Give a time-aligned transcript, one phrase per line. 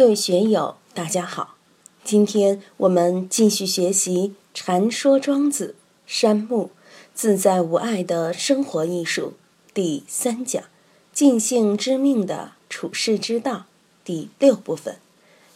[0.00, 1.56] 各位学友，大家好！
[2.02, 5.74] 今天我们继续学习《禅说庄子》
[6.06, 6.70] 山木
[7.14, 9.34] 自在无碍的生活艺术
[9.74, 10.64] 第三讲
[11.12, 13.66] “尽性知命的处世之道”
[14.02, 14.96] 第六部分。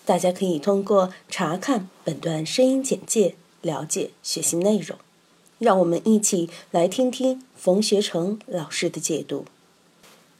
[0.04, 4.98] 大家可以通过查看本段声音简介了解学习内容。
[5.58, 9.46] 让我们一起来听听冯学成老师的解读：“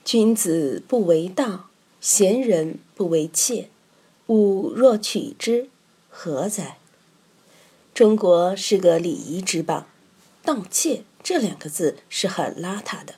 [0.05, 1.71] 君子不为道，
[2.03, 3.69] 贤人不为妾。”
[4.27, 5.69] 吾若取之，
[6.09, 6.79] 何哉？
[7.93, 9.87] 中国是个礼仪之邦，
[10.43, 13.17] 盗窃这两个字是很邋遢的。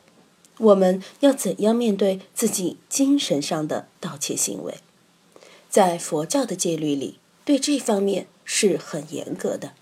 [0.58, 4.78] 我们要怎样面对自己精神上的盗窃行为？
[5.70, 9.74] 在佛教的戒律里，对这方面是很严格的。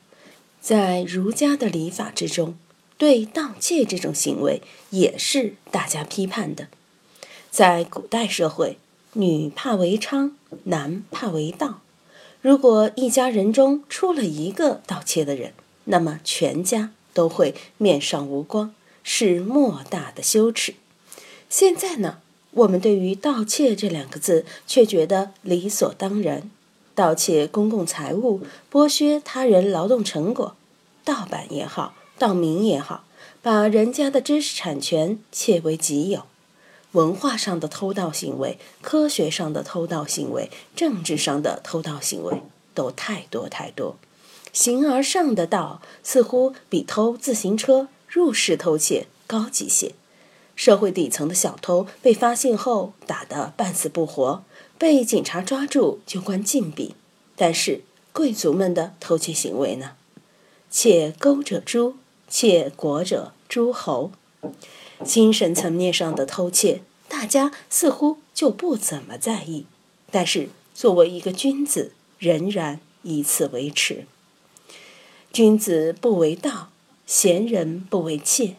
[0.60, 2.58] 在儒家的礼法之中，
[2.98, 4.60] 对盗窃这种行为
[4.90, 6.68] 也是大家批判的。
[7.50, 8.78] 在古代社会。
[9.14, 10.32] 女怕为娼，
[10.64, 11.80] 男怕为盗。
[12.40, 15.52] 如果一家人中出了一个盗窃的人，
[15.84, 20.74] 那么全家都会面上无光，是莫大的羞耻。
[21.48, 22.18] 现在呢，
[22.50, 26.50] 我们对于盗窃这两个字却觉得理所当然。
[26.96, 28.40] 盗窃公共财物，
[28.70, 30.56] 剥削他人劳动成果，
[31.04, 33.04] 盗版也好，盗名也好，
[33.42, 36.26] 把人家的知识产权窃为己有。
[36.94, 42.42] 文化上的偷盗行为，科学上的偷盗行为，政治上的偷盗行为，
[42.72, 43.96] 都太多太多。
[44.52, 49.94] 形而上的盗，似乎比偷自行车、入室偷窃高级些。
[50.54, 54.44] 社会底层的小偷被发现后打得半死不活，
[54.78, 56.94] 被警察抓住就关禁闭。
[57.34, 59.96] 但是贵族们的偷窃行为呢？
[60.70, 61.94] 窃钩者诛，
[62.28, 64.12] 窃国者诸侯。
[65.04, 69.66] 精神层面上的偷窃，大家似乎就不怎么在意，
[70.10, 74.06] 但是作为一个君子，仍然以此为耻。
[75.32, 76.70] 君子不为盗，
[77.06, 78.56] 贤人不为窃。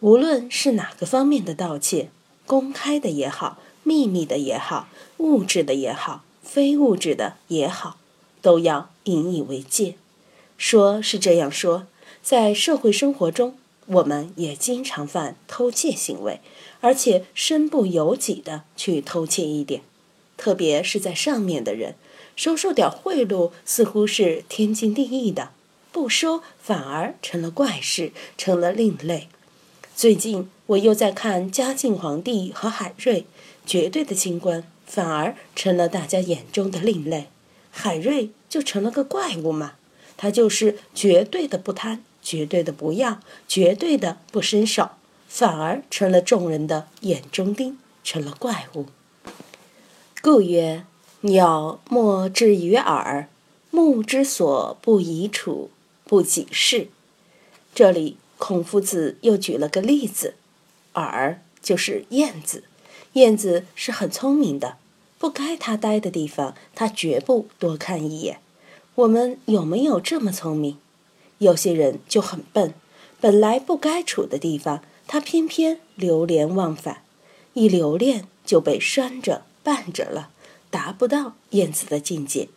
[0.00, 2.10] 无论是哪个方面的盗窃，
[2.46, 7.98] 公开的也好，秘密的也好，物质的也好，非物质的也好，
[8.40, 9.96] 都要引以为戒。
[10.56, 11.86] 说是这样说，
[12.22, 13.56] 在社会生活中。
[13.88, 16.40] 我们也经常犯偷窃行为，
[16.80, 19.80] 而且身不由己的去偷窃一点，
[20.36, 21.94] 特别是在上面的人，
[22.36, 25.50] 收受点贿赂似乎是天经地义的，
[25.90, 29.28] 不收反而成了怪事，成了另类。
[29.96, 33.24] 最近我又在看嘉靖皇帝和海瑞，
[33.64, 37.28] 绝对的清官反而成了大家眼中的另类，
[37.70, 39.76] 海瑞就成了个怪物嘛，
[40.18, 42.04] 他就是绝对的不贪。
[42.22, 44.90] 绝对的不要，绝对的不伸手，
[45.28, 48.86] 反而成了众人的眼中钉，成了怪物。
[50.20, 50.84] 故曰：
[51.22, 53.28] 鸟莫之于耳，
[53.70, 55.70] 目之所不宜处，
[56.04, 56.88] 不己视。
[57.74, 60.34] 这里孔夫子又举了个例子，
[60.94, 62.64] 耳就是燕子，
[63.12, 64.76] 燕子是很聪明的，
[65.18, 68.40] 不该它待的地方，它绝不多看一眼。
[68.96, 70.78] 我们有没有这么聪明？
[71.38, 72.74] 有些人就很笨，
[73.20, 77.02] 本来不该处的地方，他偏偏流连忘返，
[77.54, 80.30] 一留恋就被拴着绊着了，
[80.70, 82.48] 达不到燕子的境界。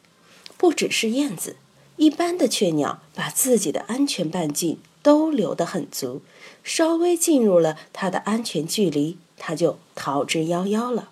[0.58, 1.56] 不只是燕子，
[1.98, 6.22] 一般的雀鸟把自己的安全半径都留得很足，
[6.64, 11.10] 稍微进入了它的安全距离，它就逃之夭夭了；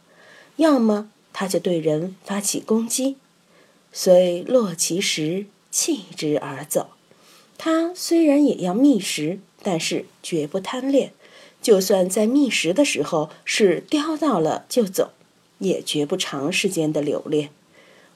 [0.57, 3.17] 要么它就对人发起攻击，
[3.91, 6.89] 虽落其时，弃之而走。
[7.59, 11.11] 它虽然也要觅食，但是绝不贪恋。
[11.61, 15.11] 就算在觅食的时候是叼到了就走，
[15.57, 17.49] 也绝不长时间的留恋。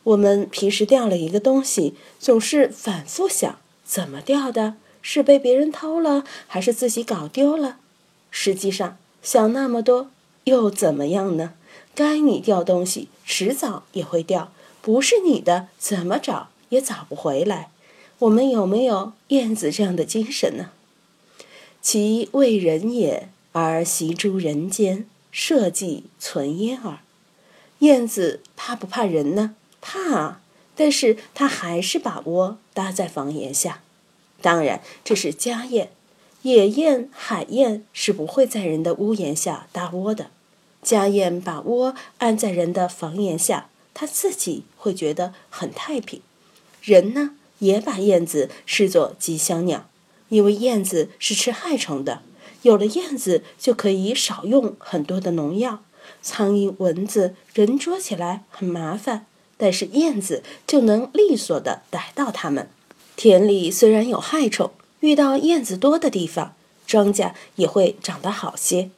[0.04, 4.76] 我们平时掉了一个东西，总是反复想：怎么掉的？
[5.02, 7.80] 是被别人偷了，还是自己搞丢了？
[8.32, 10.10] 实际上想那么多
[10.46, 11.54] 又怎么样呢？
[11.94, 17.70] 该你掉东西，迟早也会掉；不是你的，怎么找也找不回来。
[18.24, 20.70] 我们有没有燕子这样的精神呢？
[21.82, 27.00] 其为人也，而习诸人间，社稷存焉耳。
[27.80, 29.56] 燕子怕不怕人呢？
[29.82, 30.42] 怕啊，
[30.74, 33.82] 但是它还是把窝搭在房檐下。
[34.42, 35.92] 当然，这是家燕，
[36.44, 40.32] 野燕、海燕是不会在人的屋檐下搭窝的。
[40.82, 46.22] 家燕把窝安在人的房檐下，它自己会觉得很太平。
[46.82, 47.36] 人呢？
[47.64, 49.90] 也把燕子视作吉祥鸟，
[50.28, 52.22] 因为燕子是吃害虫的。
[52.64, 55.82] 有了燕子，就可以少用很多的农药。
[56.22, 59.26] 苍蝇、蚊子，人捉起来很麻烦，
[59.58, 62.70] 但是燕子就能利索地逮到它们。
[63.16, 66.56] 田里虽然有害虫，遇到燕子多的地方，
[66.86, 68.90] 庄稼也会长得好些。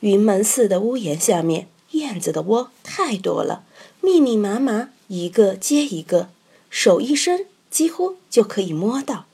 [0.00, 3.64] 云门寺的屋檐下面，燕子的窝太多了，
[4.00, 6.28] 密密麻麻，一个接一个，
[6.70, 9.26] 手一伸，几乎就可以摸到。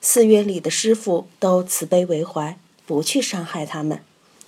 [0.00, 2.56] 寺院里的师傅都慈悲为怀，
[2.86, 4.00] 不去伤害它们，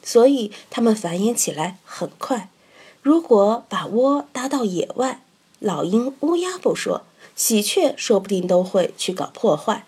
[0.04, 2.50] 所以它们繁衍起来很快。
[3.02, 5.22] 如果把窝搭到野外，
[5.58, 7.02] 老鹰、乌鸦不说，
[7.34, 9.86] 喜鹊说不定都会去搞破坏。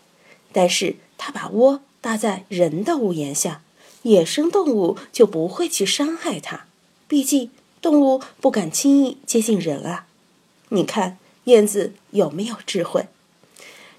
[0.53, 3.63] 但是它把窝搭在人的屋檐下，
[4.03, 6.67] 野生动物就不会去伤害它。
[7.07, 10.07] 毕竟动物不敢轻易接近人啊。
[10.71, 13.07] 你看燕子有没有智慧？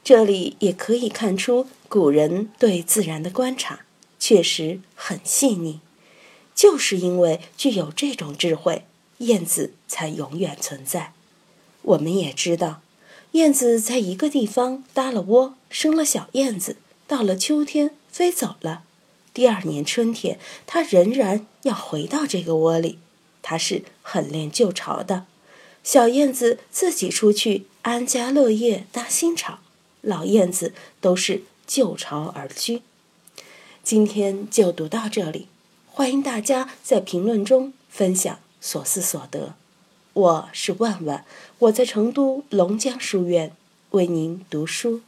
[0.05, 3.79] 这里也可以看出古人对自然的观察
[4.19, 5.79] 确实很细腻。
[6.53, 8.85] 就是因为具有这种智慧，
[9.17, 11.13] 燕子才永远存在。
[11.81, 12.81] 我们也知道，
[13.31, 18.83] 燕子在一个地方搭了窝，生了小燕子，到了秋天飞走了。
[19.33, 20.37] 第二年春天，
[20.67, 22.99] 它仍然要回到这个窝里。
[23.41, 25.25] 它是很恋旧巢的。
[25.83, 29.59] 小燕子自己出去安家乐业搭新巢，
[30.05, 32.81] 老燕子都是旧巢而居。
[33.83, 35.47] 今天就读到这里，
[35.87, 39.55] 欢迎大家在评论中分享所思所得。
[40.13, 41.25] 我是万万，
[41.59, 43.51] 我在成都龙江书院
[43.89, 45.01] 为您读书。